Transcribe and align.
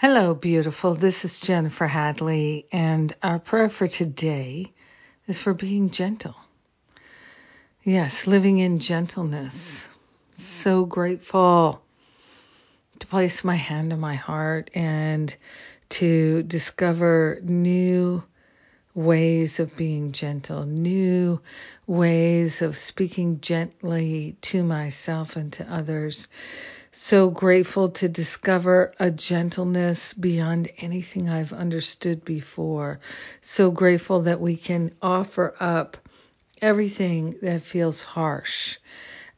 Hello, 0.00 0.32
beautiful. 0.32 0.94
This 0.94 1.24
is 1.24 1.40
Jennifer 1.40 1.88
Hadley, 1.88 2.66
and 2.70 3.12
our 3.20 3.40
prayer 3.40 3.68
for 3.68 3.88
today 3.88 4.72
is 5.26 5.40
for 5.40 5.54
being 5.54 5.90
gentle. 5.90 6.36
Yes, 7.82 8.28
living 8.28 8.58
in 8.58 8.78
gentleness. 8.78 9.88
So 10.36 10.84
grateful 10.84 11.82
to 13.00 13.06
place 13.08 13.42
my 13.42 13.56
hand 13.56 13.92
on 13.92 13.98
my 13.98 14.14
heart 14.14 14.70
and 14.72 15.34
to 15.88 16.44
discover 16.44 17.40
new 17.42 18.22
ways 18.94 19.58
of 19.58 19.76
being 19.76 20.12
gentle, 20.12 20.64
new 20.64 21.40
ways 21.88 22.62
of 22.62 22.76
speaking 22.76 23.40
gently 23.40 24.36
to 24.42 24.62
myself 24.62 25.34
and 25.34 25.52
to 25.54 25.68
others 25.68 26.28
so 26.92 27.30
grateful 27.30 27.90
to 27.90 28.08
discover 28.08 28.92
a 28.98 29.10
gentleness 29.10 30.12
beyond 30.14 30.70
anything 30.78 31.28
I've 31.28 31.52
understood 31.52 32.24
before. 32.24 33.00
So 33.40 33.70
grateful 33.70 34.22
that 34.22 34.40
we 34.40 34.56
can 34.56 34.92
offer 35.02 35.54
up 35.60 35.96
everything 36.62 37.34
that 37.42 37.62
feels 37.62 38.02
harsh 38.02 38.78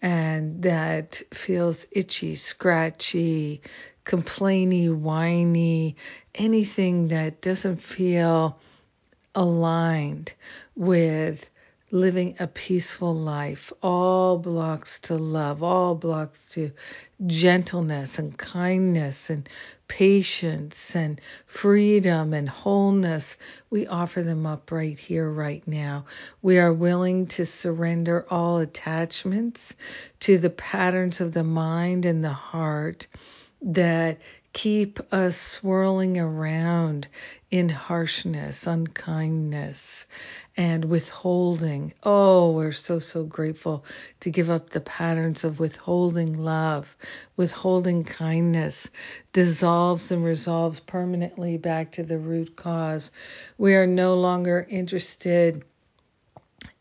and 0.00 0.62
that 0.62 1.22
feels 1.32 1.86
itchy, 1.90 2.36
scratchy, 2.36 3.62
complainy, 4.04 4.94
whiny, 4.94 5.96
anything 6.34 7.08
that 7.08 7.40
doesn't 7.40 7.82
feel 7.82 8.58
aligned 9.34 10.32
with 10.76 11.48
living 11.90 12.36
a 12.38 12.46
peaceful 12.46 13.14
life, 13.14 13.72
all 13.82 14.38
blocks 14.38 15.00
to 15.00 15.14
love, 15.14 15.62
all 15.62 15.94
blocks 15.94 16.50
to 16.50 16.70
gentleness 17.26 18.18
and 18.18 18.36
kindness 18.36 19.30
and 19.30 19.48
patience 19.88 20.94
and 20.94 21.20
freedom 21.46 22.34
and 22.34 22.48
wholeness. 22.48 23.36
We 23.70 23.86
offer 23.86 24.22
them 24.22 24.44
up 24.44 24.70
right 24.70 24.98
here, 24.98 25.28
right 25.28 25.66
now. 25.66 26.04
We 26.42 26.58
are 26.58 26.72
willing 26.72 27.26
to 27.28 27.46
surrender 27.46 28.26
all 28.28 28.58
attachments 28.58 29.74
to 30.20 30.36
the 30.38 30.50
patterns 30.50 31.20
of 31.20 31.32
the 31.32 31.44
mind 31.44 32.04
and 32.04 32.22
the 32.22 32.28
heart 32.28 33.06
that 33.62 34.18
keep 34.52 35.00
us 35.12 35.36
swirling 35.36 36.18
around 36.18 37.08
in 37.50 37.68
harshness, 37.68 38.66
unkindness, 38.66 40.06
and 40.58 40.86
withholding. 40.86 41.94
Oh, 42.02 42.50
we're 42.50 42.72
so, 42.72 42.98
so 42.98 43.22
grateful 43.22 43.84
to 44.20 44.30
give 44.30 44.50
up 44.50 44.70
the 44.70 44.80
patterns 44.80 45.44
of 45.44 45.60
withholding 45.60 46.34
love, 46.34 46.96
withholding 47.36 48.02
kindness, 48.02 48.90
dissolves 49.32 50.10
and 50.10 50.24
resolves 50.24 50.80
permanently 50.80 51.58
back 51.58 51.92
to 51.92 52.02
the 52.02 52.18
root 52.18 52.56
cause. 52.56 53.12
We 53.56 53.76
are 53.76 53.86
no 53.86 54.16
longer 54.16 54.66
interested 54.68 55.64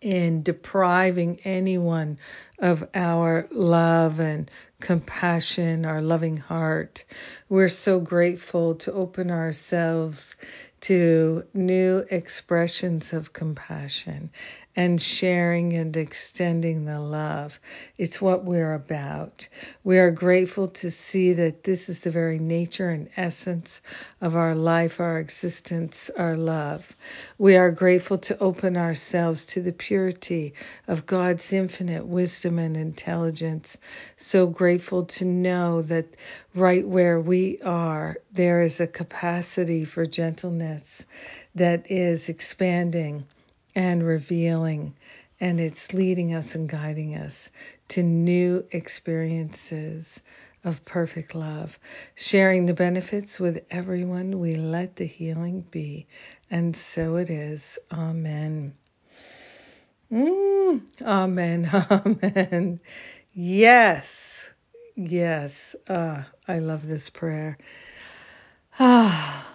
in 0.00 0.44
depriving 0.44 1.40
anyone 1.44 2.18
of 2.60 2.88
our 2.94 3.48
love 3.50 4.20
and 4.20 4.48
compassion, 4.78 5.84
our 5.84 6.00
loving 6.00 6.36
heart. 6.36 7.04
We're 7.48 7.68
so 7.70 7.98
grateful 7.98 8.76
to 8.76 8.92
open 8.92 9.32
ourselves 9.32 10.36
to 10.84 11.42
new 11.54 12.04
expressions 12.10 13.14
of 13.14 13.32
compassion 13.32 14.30
and 14.76 15.00
sharing 15.00 15.72
and 15.74 15.96
extending 15.96 16.84
the 16.84 16.98
love. 16.98 17.60
It's 17.96 18.20
what 18.20 18.44
we're 18.44 18.74
about. 18.74 19.48
We 19.84 19.98
are 19.98 20.10
grateful 20.10 20.68
to 20.68 20.90
see 20.90 21.34
that 21.34 21.62
this 21.62 21.88
is 21.88 22.00
the 22.00 22.10
very 22.10 22.38
nature 22.40 22.90
and 22.90 23.08
essence 23.16 23.80
of 24.20 24.34
our 24.34 24.54
life, 24.54 24.98
our 24.98 25.20
existence, 25.20 26.10
our 26.16 26.36
love. 26.36 26.96
We 27.38 27.56
are 27.56 27.70
grateful 27.70 28.18
to 28.18 28.38
open 28.38 28.76
ourselves 28.76 29.46
to 29.46 29.62
the 29.62 29.72
purity 29.72 30.54
of 30.88 31.06
God's 31.06 31.52
infinite 31.52 32.06
wisdom 32.06 32.58
and 32.58 32.76
intelligence. 32.76 33.76
So 34.16 34.46
grateful 34.48 35.04
to 35.04 35.24
know 35.24 35.82
that 35.82 36.06
right 36.54 36.86
where 36.86 37.20
we 37.20 37.60
are, 37.62 38.16
there 38.32 38.62
is 38.62 38.80
a 38.80 38.86
capacity 38.86 39.84
for 39.84 40.04
gentleness 40.04 41.06
that 41.54 41.90
is 41.90 42.28
expanding 42.28 43.24
and 43.74 44.04
revealing, 44.04 44.94
and 45.40 45.60
it's 45.60 45.94
leading 45.94 46.34
us 46.34 46.54
and 46.54 46.68
guiding 46.68 47.16
us 47.16 47.50
to 47.88 48.02
new 48.02 48.64
experiences 48.70 50.22
of 50.64 50.84
perfect 50.84 51.34
love. 51.34 51.78
Sharing 52.14 52.66
the 52.66 52.74
benefits 52.74 53.38
with 53.40 53.64
everyone, 53.70 54.40
we 54.40 54.56
let 54.56 54.96
the 54.96 55.06
healing 55.06 55.62
be. 55.70 56.06
And 56.50 56.76
so 56.76 57.16
it 57.16 57.30
is. 57.30 57.78
Amen. 57.92 58.74
Mm, 60.12 60.82
amen. 61.02 61.68
Amen. 61.90 62.80
Yes. 63.32 64.48
Yes. 64.96 65.74
Ah, 65.88 66.28
I 66.46 66.60
love 66.60 66.86
this 66.86 67.10
prayer. 67.10 67.58
Ah, 68.78 69.54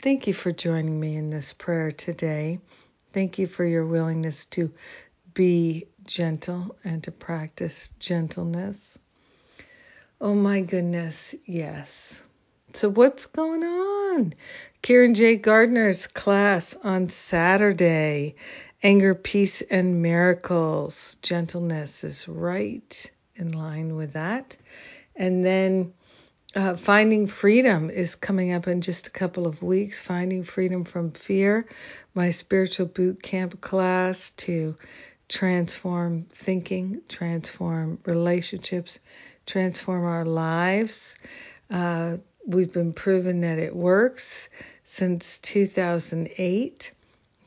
thank 0.00 0.26
you 0.26 0.34
for 0.34 0.52
joining 0.52 0.98
me 1.00 1.16
in 1.16 1.30
this 1.30 1.52
prayer 1.52 1.92
today. 1.92 2.60
Thank 3.16 3.38
you 3.38 3.46
for 3.46 3.64
your 3.64 3.86
willingness 3.86 4.44
to 4.56 4.70
be 5.32 5.86
gentle 6.04 6.76
and 6.84 7.02
to 7.04 7.10
practice 7.10 7.88
gentleness. 7.98 8.98
Oh 10.20 10.34
my 10.34 10.60
goodness, 10.60 11.34
yes. 11.46 12.22
So, 12.74 12.90
what's 12.90 13.24
going 13.24 13.64
on? 13.64 14.34
Kieran 14.82 15.14
J. 15.14 15.36
Gardner's 15.36 16.06
class 16.08 16.76
on 16.84 17.08
Saturday. 17.08 18.34
Anger, 18.82 19.14
peace, 19.14 19.62
and 19.62 20.02
miracles. 20.02 21.16
Gentleness 21.22 22.04
is 22.04 22.28
right 22.28 23.10
in 23.34 23.48
line 23.48 23.96
with 23.96 24.12
that. 24.12 24.58
And 25.16 25.42
then 25.42 25.94
uh, 26.56 26.74
Finding 26.74 27.26
Freedom 27.26 27.90
is 27.90 28.14
coming 28.14 28.52
up 28.52 28.66
in 28.66 28.80
just 28.80 29.06
a 29.06 29.10
couple 29.10 29.46
of 29.46 29.62
weeks. 29.62 30.00
Finding 30.00 30.42
Freedom 30.42 30.84
from 30.84 31.10
Fear, 31.10 31.66
my 32.14 32.30
spiritual 32.30 32.86
boot 32.86 33.22
camp 33.22 33.60
class 33.60 34.30
to 34.38 34.74
transform 35.28 36.24
thinking, 36.30 37.02
transform 37.10 37.98
relationships, 38.06 38.98
transform 39.44 40.06
our 40.06 40.24
lives. 40.24 41.16
Uh, 41.70 42.16
we've 42.46 42.72
been 42.72 42.94
proven 42.94 43.42
that 43.42 43.58
it 43.58 43.76
works 43.76 44.48
since 44.84 45.38
2008. 45.40 46.90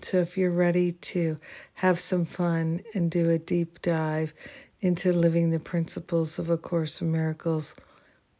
So 0.03 0.19
if 0.19 0.37
you're 0.37 0.51
ready 0.51 0.91
to 0.91 1.39
have 1.73 1.99
some 1.99 2.25
fun 2.25 2.83
and 2.93 3.09
do 3.09 3.31
a 3.31 3.39
deep 3.39 3.81
dive 3.81 4.35
into 4.81 5.11
living 5.11 5.49
the 5.49 5.59
principles 5.59 6.37
of 6.37 6.51
A 6.51 6.57
Course 6.57 7.01
in 7.01 7.11
Miracles, 7.11 7.73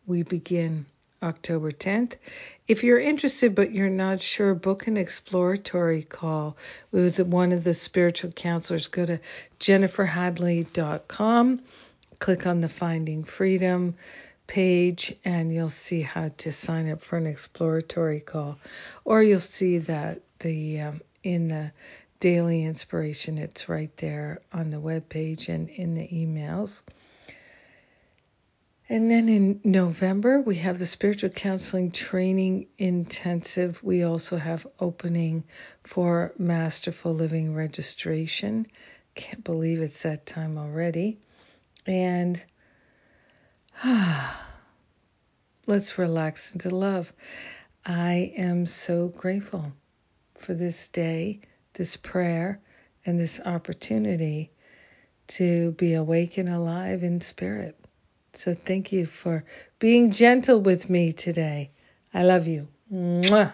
we 0.10 0.24
begin 0.24 0.88
October 1.22 1.72
10th. 1.72 2.16
If 2.68 2.84
you're 2.84 3.00
interested 3.00 3.54
but 3.54 3.72
you're 3.72 3.90
not 3.90 4.22
sure, 4.22 4.56
book 4.56 4.88
an 4.88 4.98
exploratory 4.98 6.04
call 6.04 6.58
with 6.92 7.20
one 7.20 7.52
of 7.52 7.64
the 7.64 7.76
spiritual 7.76 8.32
counselors. 8.32 8.88
Go 8.88 9.06
to 9.06 9.20
jenniferhadley.com, 9.60 11.62
click 12.18 12.48
on 12.48 12.62
the 12.62 12.70
Finding 12.70 13.24
Freedom 13.24 13.96
page, 14.48 15.16
and 15.24 15.54
you'll 15.54 15.70
see 15.70 16.02
how 16.02 16.32
to 16.38 16.52
sign 16.52 16.90
up 16.90 17.04
for 17.04 17.18
an 17.18 17.28
exploratory 17.28 18.20
call. 18.20 18.58
Or 19.06 19.22
you'll 19.22 19.40
see 19.40 19.78
that 19.78 20.22
the 20.40 20.82
um, 20.82 21.02
in 21.22 21.50
the 21.50 21.72
daily 22.20 22.66
inspiration, 22.66 23.38
it's 23.38 23.70
right 23.70 23.96
there 23.98 24.42
on 24.52 24.72
the 24.72 24.80
web 24.80 25.08
page 25.08 25.50
and 25.50 25.70
in 25.70 25.94
the 25.94 26.08
emails. 26.08 26.82
And 28.92 29.12
then 29.12 29.30
in 29.30 29.62
November, 29.64 30.42
we 30.42 30.56
have 30.56 30.80
the 30.80 30.88
Spiritual 30.88 31.30
Counseling 31.30 31.92
Training 31.92 32.70
Intensive. 32.80 33.84
We 33.84 34.02
also 34.02 34.36
have 34.36 34.66
opening 34.80 35.44
for 35.84 36.34
Masterful 36.40 37.14
Living 37.14 37.54
registration. 37.54 38.66
Can't 39.14 39.44
believe 39.44 39.80
it's 39.80 40.02
that 40.02 40.26
time 40.26 40.58
already. 40.58 41.20
And 41.86 42.44
ah, 43.84 44.44
let's 45.68 46.00
relax 46.00 46.54
into 46.54 46.72
love. 46.72 47.14
I 47.86 48.34
am 48.38 48.66
so 48.66 49.10
grateful 49.10 49.72
for 50.34 50.56
this 50.56 50.88
day, 50.88 51.42
this 51.74 51.96
prayer, 51.96 52.60
and 53.06 53.20
this 53.20 53.40
opportunity 53.40 54.50
to 55.28 55.74
be 55.74 55.94
awake 55.94 56.40
and 56.40 56.50
alive 56.50 57.04
in 57.04 57.22
spirit. 57.22 57.79
So 58.40 58.54
thank 58.54 58.94
you 58.94 59.06
for 59.06 59.44
being 59.80 60.12
gentle 60.12 60.62
with 60.62 60.90
me 60.90 61.12
today. 61.12 61.72
I 62.14 62.24
love 62.24 62.48
you. 62.48 62.70
Mwah. 62.90 63.52